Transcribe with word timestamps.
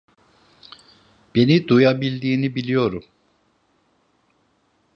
Beni 1.35 1.67
duyabildiğini 1.67 2.55
biliyorum. 2.55 3.03